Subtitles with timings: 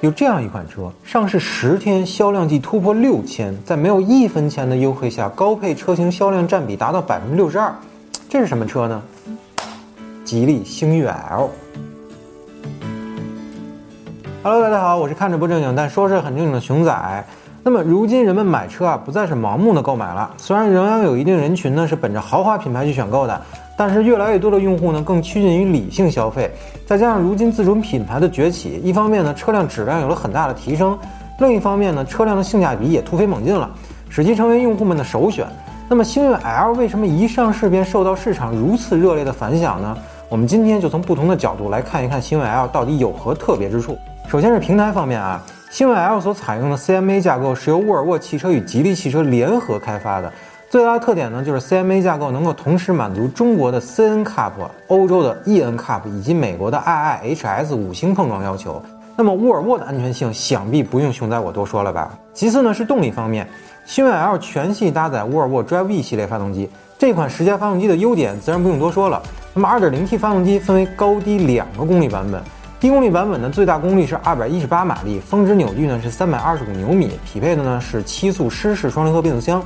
[0.00, 7.70] 有这样一款车，上市十天销量即突破六千，在没有一分钱的优惠下，高配车型销量占比达到百分之六十二。
[8.26, 9.02] 这是什么车呢？
[10.24, 11.50] 吉利星越 L。
[14.42, 17.24] Hello，大家好，我是看着不正经但说是很正经的熊仔。
[17.62, 23.38] 那么如今人们买车啊，不再是盲目的购买了，虽然仍然有一定人群呢是本着豪华品牌去选购的。
[23.80, 26.50] 但是越来越多的用户呢，更趋近于理性消费，
[26.84, 30.98] 再加上如今自主品牌的崛起，一方面呢，车辆质量有了很大的提升，
[31.38, 33.70] 另一方面呢，车辆的性价比也突飞猛进了，
[34.10, 35.46] 使其成为用户们的首选。
[35.88, 39.96] 那么星越 L 为什么一上市便受到市场如此热烈的反响呢？
[40.28, 43.96] 我们今天就从不同的角度来看一看星越 L 到底有何特别之处。
[44.28, 50.30] 首先是平台方面啊，星越 L 所采用的 CMA 架构是由沃尔沃汽车与吉利汽车联合开发的。
[50.70, 54.52] 最大的特点呢，就是 CMA 架构能够同时满足中国的 CNCAP、
[54.86, 58.80] 欧洲的 ENCAP 以及美国的 IIHS 五星碰撞要求。
[59.16, 62.16] 那么沃尔沃的安全性想必不用熊仔我多说了吧？
[62.32, 63.44] 其次呢是动力方面，
[63.84, 69.20] 星越 L 全系搭载沃尔沃 Drive E 系列发动机，这款十佳发动机的优点自然不用多说了。
[69.52, 72.40] 那么 2.0T 发动机分为高低两个功率版本，
[72.78, 79.60] 低功率版本的最大功率是218马力，峰值扭矩呢是325牛米，匹配的呢是七速湿式双离合变速箱。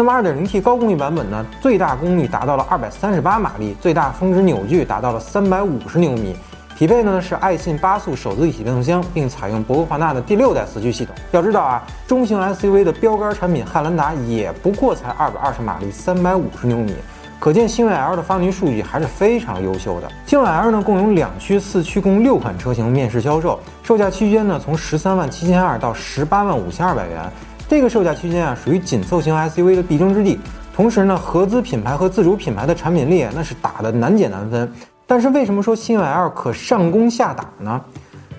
[0.00, 6.36] 那么 2.0T 高功率版本呢，最大功率达到了238马力，最大峰值扭矩达到了350牛米，
[6.76, 11.12] 匹配呢是爱信八速手自一体变速箱，并采用博格华纳的第六代四驱系统。
[11.32, 16.94] 要知道啊，中型 SUV 的标杆产品汉兰达也不过才220马力，350牛米，
[17.40, 20.08] 可见星越 L 的发动机数据还是非常优秀的。
[20.24, 27.28] 星越 L 呢，共有两驱、四驱共六款车型面世销售，售价区间呢从13万七千二到18万五千二百元。
[27.68, 30.40] 这个售价区间啊，属于紧凑型 SUV 的必争之地。
[30.74, 34.72] 同时呢，合资品牌和自主品牌的产品力那是打的难解难分。
[35.06, 37.78] 但是为什么说星越 L 可上攻下打呢？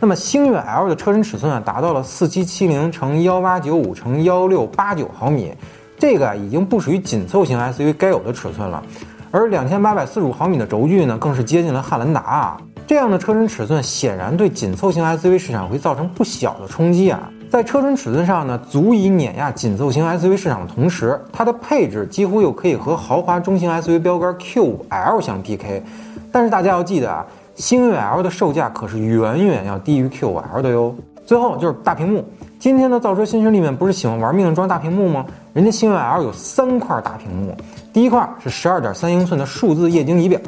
[0.00, 5.52] 那么星越 L 的车身尺寸啊，达到了四七七零乘幺八九五乘幺六八九毫米，
[5.98, 8.82] 这个啊已经不属于紧凑型 SUV 该有的尺寸了。
[9.30, 12.56] 而两千八百四十五毫米的轴距呢，更是接近了汉兰达啊。
[12.86, 17.28] 这样的车身尺寸显然对紧凑型 SUV 市场会造成不小的冲击啊。
[17.50, 25.82] 在车身尺寸上呢，足以碾压紧凑型 SUV 市场的同时，它的配置几乎又可以和豪华中型 SUV 标杆 Q5L 相 PK。
[26.30, 30.94] 但是大家要记得啊，星越 L 的售价可是远远要低于 Q5L 的哟。
[31.24, 32.22] 最后就是大屏幕，
[32.58, 35.24] 今天的造车新势力们不是喜欢玩命装大屏幕吗？
[35.54, 37.56] 人家星越 L 有三块大屏幕，
[37.94, 40.38] 第一块是十二点三英寸的数字液晶仪表，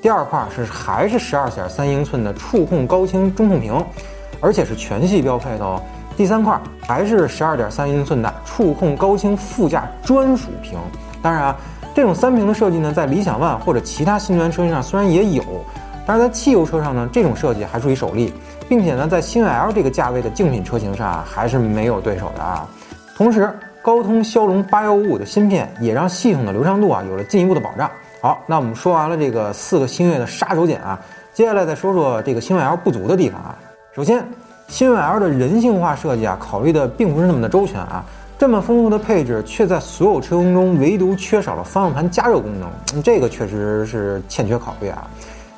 [0.00, 3.84] 第二块是还是十二点三英寸的触控高清中控屏，
[4.40, 5.82] 而且是全系标配的哦。
[6.16, 10.78] 第三块还是十二点三英寸的触控高清副驾专属屏。
[11.22, 11.56] 当然啊，
[11.94, 15.42] 这种三屏的设计呢，在理想 ONE 或者其他新能源车型上虽然也有，
[16.06, 18.32] 但是在汽油车上呢，这种设计还属于首例，
[18.68, 22.68] 并且呢，在星越 L 这个价位的竞品车型上啊，还是没有对手的啊。
[23.16, 23.52] 同时，
[23.82, 27.90] 高通骁龙八幺五五的芯片也让系统的流畅度啊有了进一步的保障。
[28.20, 31.00] 好，那我们说完了这个四个星越的杀手锏啊，
[31.32, 33.56] 接下来再说说这个星越 L 不足的地方啊。
[33.94, 34.22] 首先。
[34.68, 38.04] 星越 L 的人性化设计啊，考虑的并不是那么的周全啊。
[38.36, 45.08] 这么丰富的配置，却在所有车型中唯独缺少了方向盘加热功能，这个确实是欠缺考虑啊。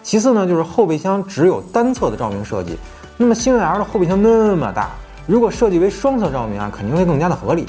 [0.02, 2.78] 其次呢，就是后备箱只有单侧的照明设计。
[3.16, 4.90] 那么星越 L 的后备箱那么大，
[5.26, 7.66] 如果设计为双侧照明啊，肯定会更加的合理。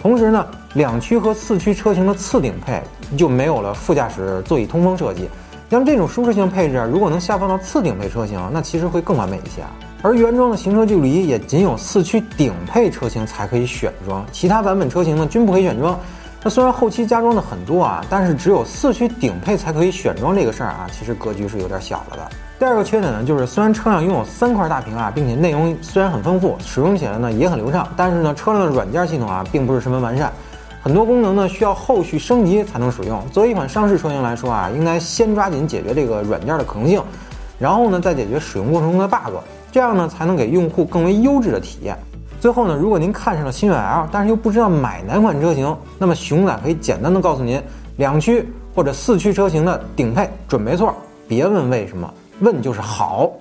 [0.00, 2.80] 同时呢，两驱和四驱车型的次顶配
[3.18, 5.28] 就没有了副驾驶座椅通风设计。
[5.70, 9.62] 像这种舒适性配置啊，如果能下放到次顶配车型，那其实会更完美一些。
[10.02, 15.98] 而原装的行车记录仪也仅有四驱顶配车型才可以选装，其他版本车型呢均不可以选装。
[16.42, 22.28] 那虽然后期加装的很多啊，但是只有四驱顶配才可以选装这个事儿啊，其实格局是有点小了的。
[22.58, 30.30] 第二个缺点呢，就是虽然车辆拥有三块大屏啊，并且内容虽然很丰富，使用起来呢也很流畅，但是呢车辆的软件系统啊并不是十分完善，
[30.84, 33.18] 很多功能呢需要后续升级才能使用。
[33.32, 37.02] 作为一款上市车型来说啊，应该先抓紧解决这个软件的可能性，
[37.58, 39.32] 然后呢再解决使用过程中的 bug。
[39.72, 41.96] 这样呢，才能给用户更为优质的体验。
[42.38, 47.58] 最后呢，如果您看上了星越 L，但是又不知道买哪款车型，那么熊仔可以简单的告诉您，
[47.96, 50.94] 两驱或者四驱车型的顶配准没错。
[51.26, 53.32] 别问为什么，问就是好，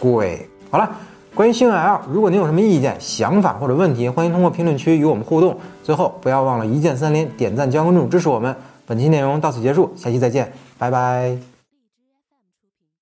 [0.00, 0.44] 贵。
[0.68, 0.90] 好了，
[1.38, 5.56] 关于星越 L，如果您有什么意见、想法或者问题，欢迎通过评论区与我们互动。
[5.84, 8.52] 最后，不要忘了一键三连、点赞、加关注支持我们。
[8.84, 11.38] 本期内容到此结束，下期再见，拜拜。